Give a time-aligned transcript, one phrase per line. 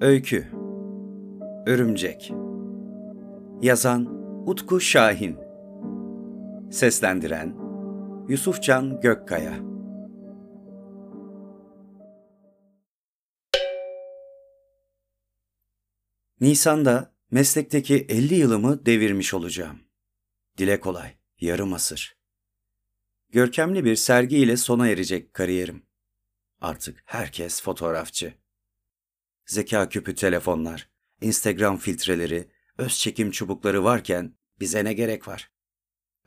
[0.00, 0.46] Öykü
[1.66, 2.32] Örümcek
[3.62, 4.06] Yazan
[4.46, 5.38] Utku Şahin
[6.70, 7.56] Seslendiren
[8.28, 9.54] Yusufcan Gökkaya
[16.40, 19.80] Nisan'da meslekteki 50 yılımı devirmiş olacağım.
[20.58, 22.16] Dile kolay, yarım asır.
[23.30, 25.86] Görkemli bir sergiyle sona erecek kariyerim.
[26.60, 28.45] Artık herkes fotoğrafçı.
[29.46, 30.88] Zeka küpü telefonlar,
[31.20, 35.50] Instagram filtreleri, öz çekim çubukları varken bize ne gerek var?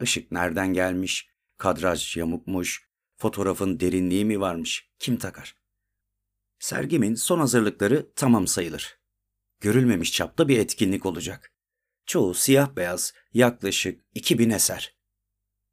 [0.01, 5.55] Işık nereden gelmiş, kadraj yamukmuş, fotoğrafın derinliği mi varmış, kim takar?
[6.59, 8.99] Sergimin son hazırlıkları tamam sayılır.
[9.59, 11.53] Görülmemiş çapta bir etkinlik olacak.
[12.05, 14.95] Çoğu siyah beyaz, yaklaşık 2000 eser.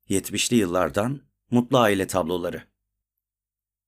[0.08, 2.62] 70'li yıllardan mutlu aile tabloları.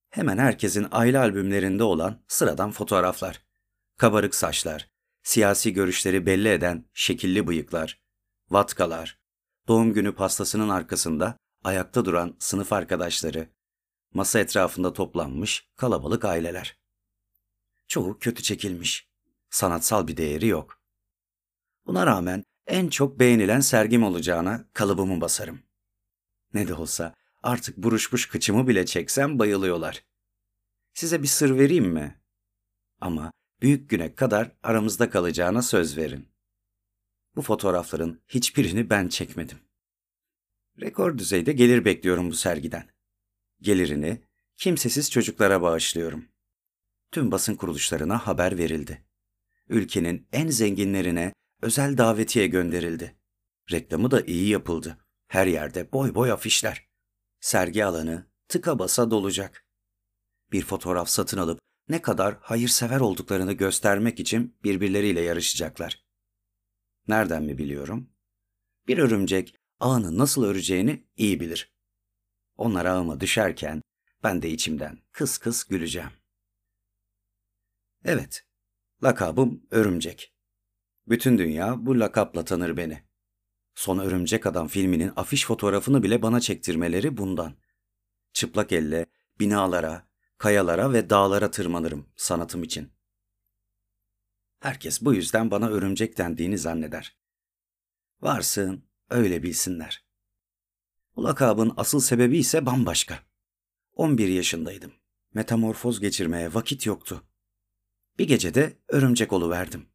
[0.09, 3.48] Hemen herkesin aile albümlerinde olan sıradan fotoğraflar.
[3.99, 4.91] Kabarık saçlar,
[5.23, 8.03] siyasi görüşleri belli eden şekilli bıyıklar,
[8.51, 9.19] vatkalar,
[9.69, 13.49] doğum günü pastasının arkasında ayakta duran sınıf arkadaşları,
[14.15, 16.79] masa etrafında toplanmış kalabalık aileler.
[17.89, 19.09] Çoğu kötü çekilmiş.
[19.51, 20.83] Sanatsal bir değeri yok.
[21.87, 25.63] Buna rağmen en çok beğenilen sergim olacağına kalıbımı basarım.
[26.55, 30.05] Ne de olsa artık buruşmuş kıçımı bile çeksem bayılıyorlar.
[30.95, 32.21] Size bir sır vereyim mi?
[33.01, 36.29] Ama büyük güne kadar aramızda kalacağına söz verin.
[37.37, 39.59] Bu fotoğrafların hiçbirini ben çekmedim.
[40.81, 42.91] Rekor düzeyde gelir bekliyorum bu sergiden.
[43.61, 44.23] Gelirini
[44.57, 46.29] kimsesiz çocuklara bağışlıyorum.
[47.13, 49.05] Tüm basın kuruluşlarına haber verildi.
[49.69, 53.17] Ülkenin en zenginlerine özel davetiye gönderildi.
[53.71, 54.99] Reklamı da iyi yapıldı.
[55.29, 56.89] Her yerde boy boy afişler.
[57.41, 59.65] Sergi alanı tıka basa dolacak.
[60.53, 66.05] Bir fotoğraf satın alıp ne kadar hayırsever olduklarını göstermek için birbirleriyle yarışacaklar.
[67.09, 68.11] Nereden mi biliyorum?
[68.89, 71.75] Bir örümcek ağını nasıl öreceğini iyi bilir.
[72.57, 73.83] Onlar ağıma düşerken
[74.23, 76.11] ben de içimden kıs kıs güleceğim.
[78.05, 78.47] Evet,
[79.03, 80.35] lakabım Örümcek.
[81.09, 83.03] Bütün dünya bu lakapla tanır beni.
[83.75, 87.57] Son Örümcek Adam filminin afiş fotoğrafını bile bana çektirmeleri bundan.
[88.33, 89.07] Çıplak elle
[89.41, 90.08] binalara,
[90.39, 92.93] kayalara ve dağlara tırmanırım sanatım için.
[94.61, 97.19] Herkes bu yüzden bana örümcek dendiğini zanneder.
[98.21, 100.05] Varsın, öyle bilsinler.
[101.17, 103.19] Bu lakabın asıl sebebi ise bambaşka.
[103.93, 104.93] 11 yaşındaydım.
[105.35, 107.23] Metamorfoz geçirmeye vakit yoktu.
[108.19, 109.89] Bir gecede örümcek verdim.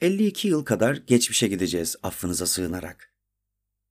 [0.00, 3.14] 52 yıl kadar geçmişe gideceğiz affınıza sığınarak.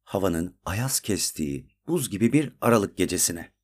[0.03, 3.56] Havanın ayaz kestiği buz gibi bir aralık gecesine.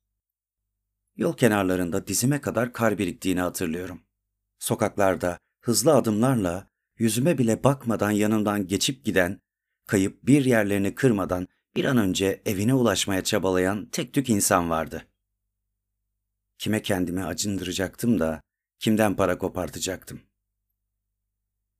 [1.16, 4.02] Yol kenarlarında dizime kadar kar biriktiğini hatırlıyorum.
[4.58, 9.40] Sokaklarda hızlı adımlarla yüzüme bile bakmadan yanımdan geçip giden,
[9.86, 15.06] kayıp bir yerlerini kırmadan bir an önce evine ulaşmaya çabalayan tek tük insan vardı.
[16.58, 18.40] Kime kendimi acındıracaktım da
[18.78, 20.20] kimden para kopartacaktım.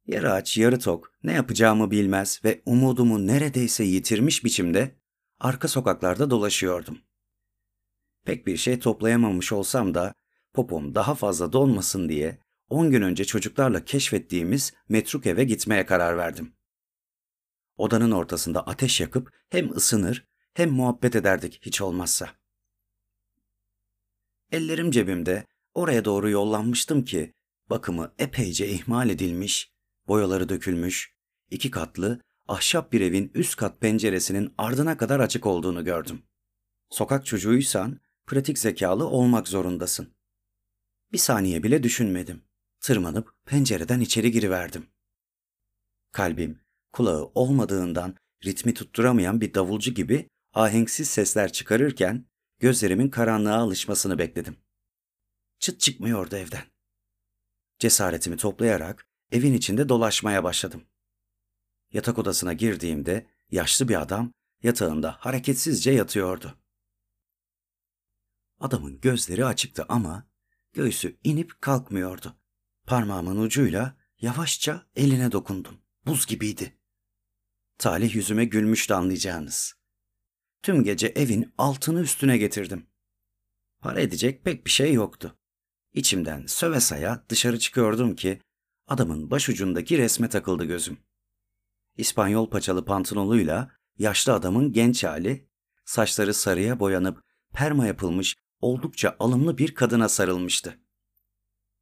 [0.07, 4.97] Yarı aç, yarı tok, ne yapacağımı bilmez ve umudumu neredeyse yitirmiş biçimde
[5.41, 6.99] arka sokaklarda dolaşıyordum.
[8.25, 10.15] Pek bir şey toplayamamış olsam da
[10.53, 16.55] popom daha fazla donmasın diye 10 gün önce çocuklarla keşfettiğimiz metruk eve gitmeye karar verdim.
[17.77, 22.31] Odanın ortasında ateş yakıp hem ısınır hem muhabbet ederdik hiç olmazsa.
[24.53, 27.35] Ellerim cebimde oraya doğru yollanmıştım ki
[27.71, 29.73] bakımı epeyce ihmal edilmiş,
[30.09, 31.15] boyaları dökülmüş,
[31.51, 36.23] iki katlı ahşap bir evin üst kat penceresinin ardına kadar açık olduğunu gördüm.
[36.91, 40.15] Sokak çocuğuysan pratik zekalı olmak zorundasın.
[41.13, 42.43] Bir saniye bile düşünmedim.
[42.81, 44.87] Tırmanıp pencereden içeri giriverdim.
[46.13, 46.61] Kalbim,
[46.93, 52.27] kulağı olmadığından ritmi tutturamayan bir davulcu gibi ahenksiz sesler çıkarırken
[52.59, 54.57] gözlerimin karanlığa alışmasını bekledim.
[55.59, 56.65] Çıt çıkmıyordu evden.
[57.79, 60.85] Cesaretimi toplayarak evin içinde dolaşmaya başladım.
[61.93, 64.33] Yatak odasına girdiğimde yaşlı bir adam
[64.63, 66.59] yatağında hareketsizce yatıyordu.
[68.65, 70.27] Adamın gözleri açıktı ama
[70.73, 72.37] göğsü inip kalkmıyordu.
[72.87, 75.81] Parmağımın ucuyla yavaşça eline dokundum.
[76.07, 76.79] Buz gibiydi.
[77.79, 79.75] Talih yüzüme gülmüştü anlayacağınız.
[80.63, 82.87] Tüm gece evin altını üstüne getirdim.
[83.81, 85.39] Para edecek pek bir şey yoktu.
[85.93, 88.41] İçimden söve saya dışarı çıkıyordum ki
[88.87, 90.99] adamın başucundaki resme takıldı gözüm.
[91.97, 95.49] İspanyol paçalı pantolonuyla yaşlı adamın genç hali,
[95.85, 100.81] saçları sarıya boyanıp perma yapılmış oldukça alımlı bir kadına sarılmıştı.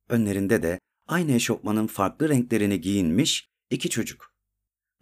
[0.08, 4.34] Önlerinde de aynı eşofmanın farklı renklerini giyinmiş iki çocuk.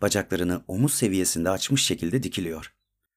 [0.00, 2.74] Bacaklarını omuz seviyesinde açmış şekilde dikiliyor.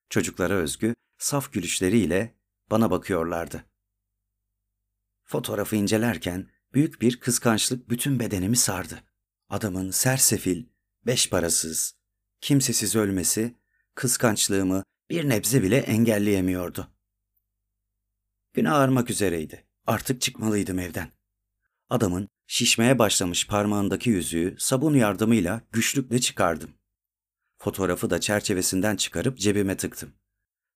[0.10, 2.36] Çocuklara özgü saf gülüşleriyle
[2.72, 3.66] bana bakıyorlardı.
[5.24, 9.04] Fotoğrafı incelerken büyük bir kıskançlık bütün bedenimi sardı.
[9.50, 10.66] Adamın sersefil,
[11.06, 11.96] beş parasız,
[12.42, 13.56] kimsesiz ölmesi
[13.96, 16.93] kıskançlığımı bir nebze bile engelleyemiyordu.
[18.54, 19.66] Gün ağarmak üzereydi.
[19.88, 21.12] Artık çıkmalıydım evden.
[21.90, 26.74] Adamın şişmeye başlamış parmağındaki yüzüğü sabun yardımıyla güçlükle çıkardım.
[27.58, 30.14] Fotoğrafı da çerçevesinden çıkarıp cebime tıktım.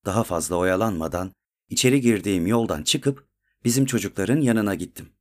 [0.06, 1.34] Daha fazla oyalanmadan
[1.70, 3.30] içeri girdiğim yoldan çıkıp
[3.64, 5.14] bizim çocukların yanına gittim.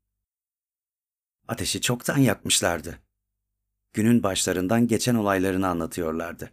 [1.48, 2.98] Ateşi çoktan yakmışlardı.
[3.92, 6.50] Günün başlarından geçen olaylarını anlatıyorlardı.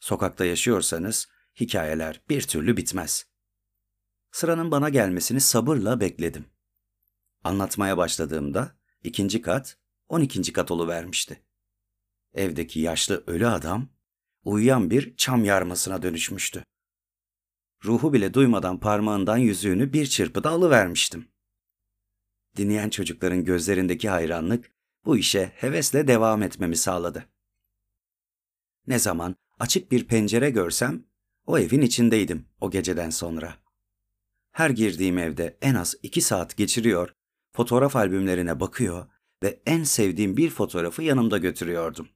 [0.00, 1.28] Sokakta yaşıyorsanız
[1.60, 3.29] hikayeler bir türlü bitmez.
[4.32, 6.44] Sıranın bana gelmesini sabırla bekledim.
[7.44, 9.78] Anlatmaya başladığımda ikinci kat,
[10.08, 11.42] on ikinci kat vermişti.
[12.34, 13.88] Evdeki yaşlı ölü adam
[14.44, 16.64] uyuyan bir çam yarmasına dönüşmüştü.
[17.84, 21.28] Ruhu bile duymadan parmağından yüzüğünü bir çırpıda alıvermiştim.
[22.56, 24.72] Dinleyen çocukların gözlerindeki hayranlık
[25.04, 27.26] bu işe hevesle devam etmemi sağladı.
[28.86, 31.04] Ne zaman açık bir pencere görsem
[31.46, 33.56] o evin içindeydim o geceden sonra.
[34.52, 37.14] Her girdiğim evde en az iki saat geçiriyor,
[37.52, 39.06] fotoğraf albümlerine bakıyor
[39.42, 42.08] ve en sevdiğim bir fotoğrafı yanımda götürüyordum.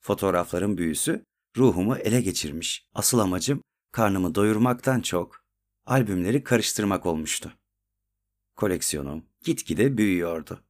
[0.00, 1.24] Fotoğrafların büyüsü
[1.56, 2.86] ruhumu ele geçirmiş.
[2.94, 3.62] Asıl amacım
[3.92, 5.44] karnımı doyurmaktan çok
[5.86, 7.52] albümleri karıştırmak olmuştu.
[8.56, 10.64] Koleksiyonum gitgide büyüyordu.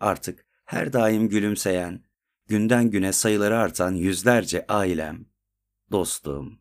[0.00, 2.04] Artık her daim gülümseyen,
[2.46, 5.26] günden güne sayıları artan yüzlerce ailem,
[5.90, 6.60] dostum,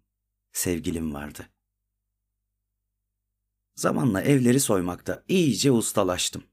[0.51, 1.49] sevgilim vardı.
[3.77, 6.43] Zamanla evleri soymakta iyice ustalaştım.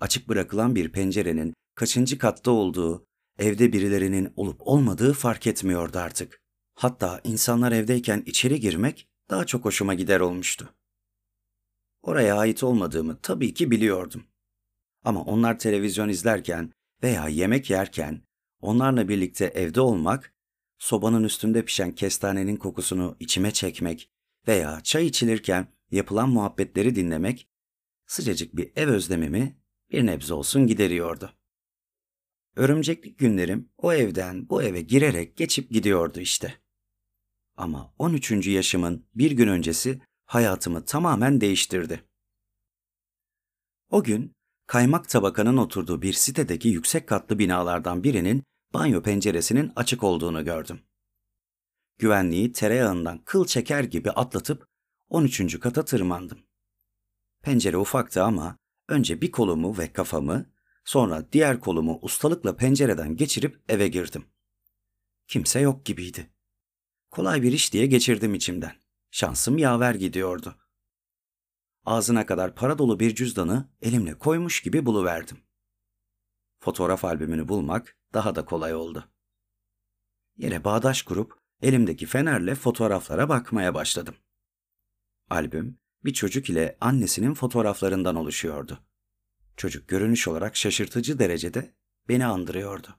[0.00, 3.06] Açık bırakılan bir pencerenin kaçıncı katta olduğu,
[3.38, 6.40] evde birilerinin olup olmadığı fark etmiyordu artık.
[6.74, 10.74] Hatta insanlar evdeyken içeri girmek daha çok hoşuma gider olmuştu.
[12.02, 14.24] Oraya ait olmadığımı tabii ki biliyordum.
[15.04, 16.72] Ama onlar televizyon izlerken
[17.02, 18.22] veya yemek yerken
[18.60, 20.34] onlarla birlikte evde olmak,
[20.78, 24.10] sobanın üstünde pişen kestanenin kokusunu içime çekmek
[24.48, 27.48] veya çay içilirken yapılan muhabbetleri dinlemek
[28.06, 29.60] sıcacık bir ev özlemimi
[29.90, 31.32] bir nebze olsun gideriyordu.
[32.56, 36.54] Örümceklik günlerim o evden bu eve girerek geçip gidiyordu işte.
[37.56, 38.46] Ama 13.
[38.46, 42.04] yaşımın bir gün öncesi hayatımı tamamen değiştirdi.
[43.90, 44.32] O gün
[44.66, 48.44] kaymak tabakanın oturduğu bir sitedeki yüksek katlı binalardan birinin
[48.74, 50.80] banyo penceresinin açık olduğunu gördüm.
[51.98, 54.69] Güvenliği tereyağından kıl çeker gibi atlatıp
[55.10, 55.60] 13.
[55.60, 56.38] kata tırmandım.
[57.42, 58.58] Pencere ufaktı ama
[58.88, 60.46] önce bir kolumu ve kafamı,
[60.84, 64.24] sonra diğer kolumu ustalıkla pencereden geçirip eve girdim.
[65.26, 66.30] Kimse yok gibiydi.
[67.10, 68.72] Kolay bir iş diye geçirdim içimden.
[69.10, 70.56] Şansım yaver gidiyordu.
[71.84, 75.38] Ağzına kadar para dolu bir cüzdanı elimle koymuş gibi buluverdim.
[76.58, 79.08] Fotoğraf albümünü bulmak daha da kolay oldu.
[80.36, 84.16] Yere bağdaş kurup elimdeki fenerle fotoğraflara bakmaya başladım.
[85.30, 88.84] Albüm bir çocuk ile annesinin fotoğraflarından oluşuyordu.
[89.56, 91.74] Çocuk görünüş olarak şaşırtıcı derecede
[92.08, 92.98] beni andırıyordu.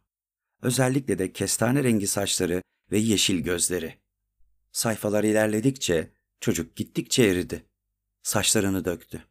[0.62, 2.62] Özellikle de kestane rengi saçları
[2.92, 4.02] ve yeşil gözleri.
[4.72, 7.66] Sayfalar ilerledikçe çocuk gittikçe eridi.
[8.24, 9.24] Saçlarını döktü.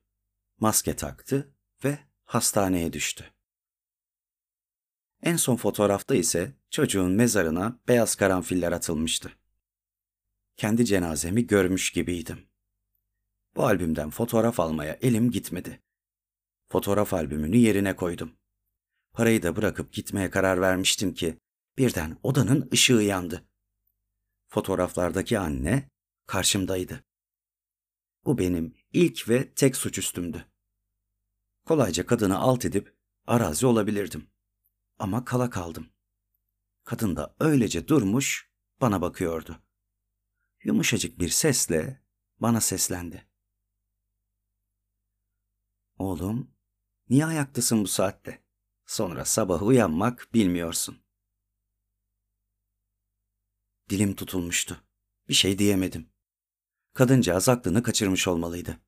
[0.58, 1.54] Maske taktı
[1.84, 3.24] ve hastaneye düştü.
[5.22, 9.32] En son fotoğrafta ise çocuğun mezarına beyaz karanfiller atılmıştı.
[10.56, 12.49] Kendi cenazemi görmüş gibiydim.
[13.56, 15.82] Bu albümden fotoğraf almaya elim gitmedi.
[16.68, 18.32] Fotoğraf albümünü yerine koydum.
[19.12, 21.38] Parayı da bırakıp gitmeye karar vermiştim ki
[21.78, 23.48] birden odanın ışığı yandı.
[24.48, 25.88] Fotoğraflardaki anne
[26.26, 27.04] karşımdaydı.
[28.24, 30.46] Bu benim ilk ve tek suçüstümdü.
[31.66, 34.30] Kolayca kadını alt edip arazi olabilirdim.
[34.98, 35.90] Ama kala kaldım.
[36.84, 39.62] Kadın da öylece durmuş bana bakıyordu.
[40.64, 42.02] Yumuşacık bir sesle
[42.38, 43.29] bana seslendi.
[46.00, 46.50] Oğlum,
[47.08, 48.44] niye ayaktasın bu saatte?
[48.86, 50.98] Sonra sabah uyanmak bilmiyorsun.
[53.90, 54.84] Dilim tutulmuştu.
[55.28, 56.08] Bir şey diyemedim.
[56.94, 58.80] Kadıncağız aklını kaçırmış olmalıydı.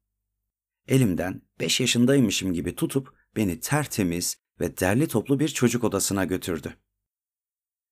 [0.88, 6.76] Elimden beş yaşındaymışım gibi tutup beni tertemiz ve derli toplu bir çocuk odasına götürdü.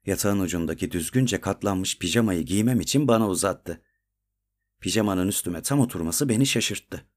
[0.07, 3.83] Yatağın ucundaki düzgünce katlanmış pijamayı giymem için bana uzattı.
[4.81, 7.11] Pijamanın üstüme tam oturması beni şaşırttı.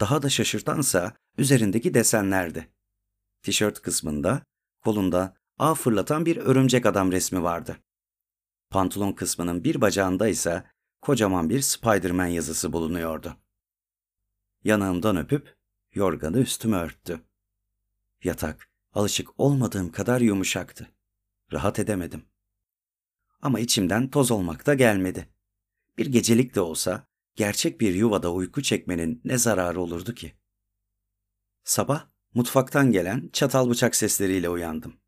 [0.00, 2.72] Daha da şaşırtansa üzerindeki desenlerdi.
[3.42, 4.42] Tişört kısmında
[4.84, 7.78] kolunda ağ fırlatan bir örümcek adam resmi vardı.
[8.70, 13.36] Pantolon kısmının bir bacağında ise kocaman bir Spider-Man yazısı bulunuyordu.
[14.64, 15.56] Yanağımdan öpüp
[15.94, 17.20] yorganı üstüme örttü.
[18.24, 20.88] Yatak alışık olmadığım kadar yumuşaktı.
[21.52, 22.24] Rahat edemedim.
[23.42, 25.28] Ama içimden toz olmak da gelmedi.
[25.98, 27.07] Bir gecelik de olsa
[27.38, 30.38] gerçek bir yuvada uyku çekmenin ne zararı olurdu ki?
[31.64, 35.00] Sabah mutfaktan gelen çatal bıçak sesleriyle uyandım.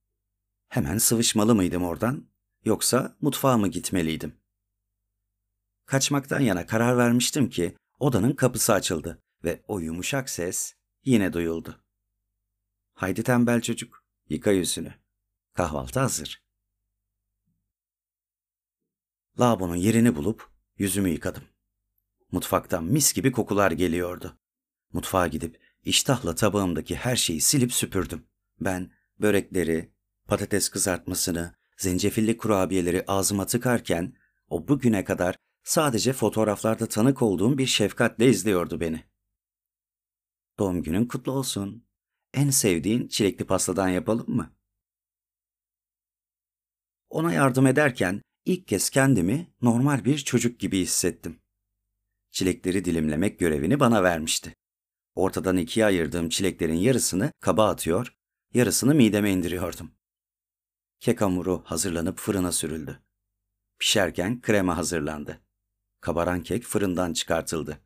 [0.68, 2.30] Hemen sıvışmalı mıydım oradan
[2.64, 4.40] yoksa mutfağa mı gitmeliydim?
[5.86, 11.84] Kaçmaktan yana karar vermiştim ki odanın kapısı açıldı ve o yumuşak ses yine duyuldu.
[12.94, 14.94] Haydi tembel çocuk, yıka yüzünü.
[15.54, 16.44] Kahvaltı hazır.
[19.40, 21.44] Lavabonun yerini bulup yüzümü yıkadım.
[22.32, 24.38] Mutfaktan mis gibi kokular geliyordu.
[24.92, 28.26] Mutfağa gidip iştahla tabağımdaki her şeyi silip süpürdüm.
[28.60, 29.92] Ben börekleri,
[30.28, 34.14] patates kızartmasını, zencefilli kurabiyeleri ağzıma tıkarken
[34.48, 39.04] o bugüne kadar sadece fotoğraflarda tanık olduğum bir şefkatle izliyordu beni.
[40.58, 41.86] Doğum günün kutlu olsun.
[42.34, 44.56] En sevdiğin çilekli pastadan yapalım mı?
[47.10, 51.39] Ona yardım ederken ilk kez kendimi normal bir çocuk gibi hissettim.
[52.30, 54.54] Çilekleri dilimlemek görevini bana vermişti.
[55.14, 58.14] Ortadan ikiye ayırdığım çileklerin yarısını kaba atıyor,
[58.54, 59.90] yarısını mideme indiriyordum.
[61.00, 63.02] Kek hamuru hazırlanıp fırına sürüldü.
[63.78, 65.40] Pişerken krema hazırlandı.
[66.00, 67.80] Kabaran kek fırından çıkartıldı.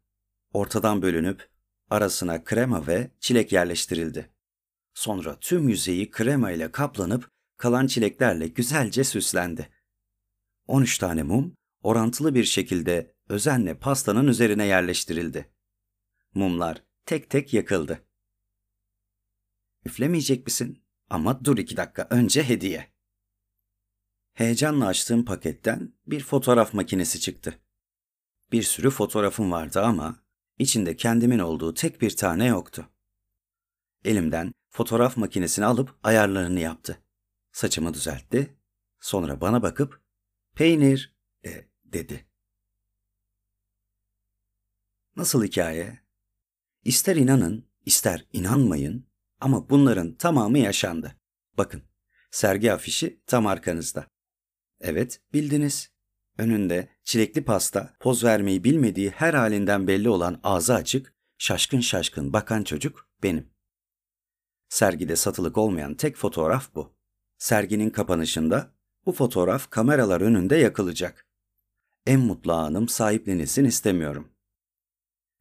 [0.53, 1.49] Ortadan bölünüp
[1.91, 4.31] arasına krema ve çilek yerleştirildi.
[4.95, 9.69] Sonra tüm yüzeyi krema ile kaplanıp kalan çileklerle güzelce süslendi.
[10.67, 15.51] 13 tane mum orantılı bir şekilde özenle pastanın üzerine yerleştirildi.
[16.35, 18.05] Mumlar tek tek yakıldı.
[19.85, 20.85] Üflemeyecek misin?
[21.11, 22.95] Ama dur iki dakika önce hediye.
[24.35, 27.61] Heyecanla açtığım paketten bir fotoğraf makinesi çıktı.
[28.53, 30.25] Bir sürü fotoğrafım vardı ama
[30.59, 32.89] içinde kendimin olduğu tek bir tane yoktu.
[34.05, 37.03] Elimden fotoğraf makinesini alıp ayarlarını yaptı.
[37.53, 38.57] Saçımı düzeltti.
[39.01, 40.03] Sonra bana bakıp
[40.55, 42.27] peynir e, dedi.
[45.17, 46.01] Nasıl hikaye?
[46.85, 49.09] İster inanın, ister inanmayın
[49.41, 51.17] ama bunların tamamı yaşandı.
[51.59, 51.83] Bakın,
[52.31, 54.07] sergi afişi tam arkanızda.
[54.81, 55.91] Evet, bildiniz.
[56.39, 62.65] Önünde çilekli pasta, poz vermeyi bilmediği her halinden belli olan ağzı açık, şaşkın şaşkın bakan
[62.65, 63.51] çocuk benim.
[64.69, 66.97] Sergide satılık olmayan tek fotoğraf bu.
[67.39, 68.75] Serginin kapanışında
[69.07, 71.27] bu fotoğraf kameralar önünde yakılacak.
[72.07, 74.34] En mutlu anım sahiplenilsin istemiyorum.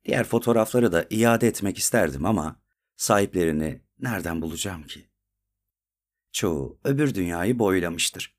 [0.06, 2.62] Diğer fotoğrafları da iade etmek isterdim ama
[2.96, 5.10] sahiplerini nereden bulacağım ki?
[6.32, 8.38] Çoğu öbür dünyayı boylamıştır.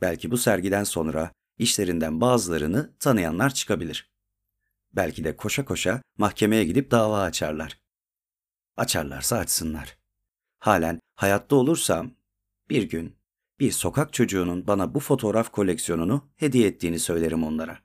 [0.00, 4.12] Belki bu sergiden sonra işlerinden bazılarını tanıyanlar çıkabilir.
[4.92, 7.80] Belki de koşa koşa mahkemeye gidip dava açarlar.
[8.76, 9.98] Açarlarsa açsınlar.
[10.58, 12.10] Halen hayatta olursam
[12.70, 13.16] bir gün
[13.60, 17.78] bir sokak çocuğunun bana bu fotoğraf koleksiyonunu hediye ettiğini söylerim onlara.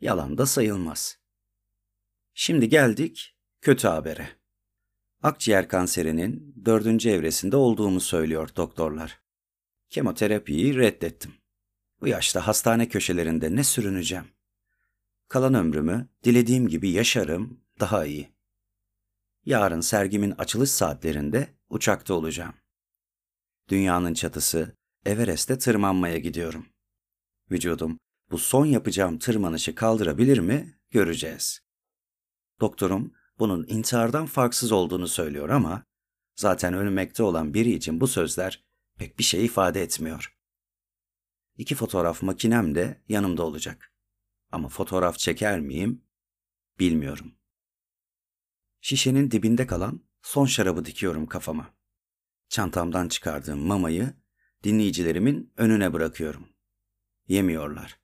[0.00, 1.18] Yalan da sayılmaz.
[2.38, 4.28] Şimdi geldik kötü habere.
[5.22, 9.20] Akciğer kanserinin dördüncü evresinde olduğumu söylüyor doktorlar.
[9.90, 11.34] Kemoterapiyi reddettim.
[12.00, 14.24] Bu yaşta hastane köşelerinde ne sürüneceğim?
[15.28, 18.32] Kalan ömrümü dilediğim gibi yaşarım, daha iyi.
[19.44, 22.54] Yarın sergimin açılış saatlerinde uçakta olacağım.
[23.68, 24.76] Dünyanın çatısı
[25.06, 26.66] Everest'e tırmanmaya gidiyorum.
[27.50, 27.98] Vücudum
[28.30, 31.65] bu son yapacağım tırmanışı kaldırabilir mi göreceğiz.
[32.60, 35.84] Doktorum bunun intihardan farksız olduğunu söylüyor ama
[36.34, 38.64] zaten ölmekte olan biri için bu sözler
[38.98, 40.36] pek bir şey ifade etmiyor.
[41.56, 43.92] İki fotoğraf makinem de yanımda olacak.
[44.52, 46.04] Ama fotoğraf çeker miyim
[46.78, 47.34] bilmiyorum.
[48.80, 51.74] Şişenin dibinde kalan son şarabı dikiyorum kafama.
[52.48, 54.14] Çantamdan çıkardığım mamayı
[54.64, 56.48] dinleyicilerimin önüne bırakıyorum.
[57.28, 58.00] Yemiyorlar.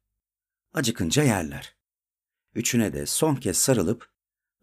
[0.75, 1.76] Acıkınca yerler.
[2.54, 4.12] Üçüne de son kez sarılıp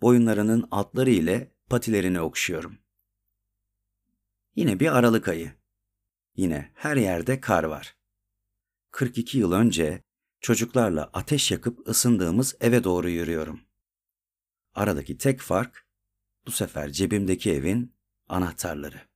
[0.01, 2.77] boyunlarının altları ile patilerini okşuyorum.
[4.55, 5.53] Yine bir Aralık ayı.
[6.35, 7.97] Yine her yerde kar var.
[8.91, 10.03] 42 yıl önce
[10.41, 13.61] çocuklarla ateş yakıp ısındığımız eve doğru yürüyorum.
[14.73, 15.87] Aradaki tek fark
[16.47, 17.95] bu sefer cebimdeki evin
[18.27, 19.08] anahtarları.